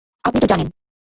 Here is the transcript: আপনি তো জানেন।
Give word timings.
আপনি 0.23 0.39
তো 0.41 0.47
জানেন। 0.47 0.67